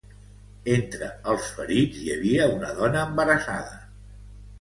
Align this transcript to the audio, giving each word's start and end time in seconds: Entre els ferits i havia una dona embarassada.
Entre 0.75 1.09
els 1.33 1.49
ferits 1.57 1.99
i 2.05 2.09
havia 2.13 2.47
una 2.53 2.71
dona 2.79 3.05
embarassada. 3.11 3.77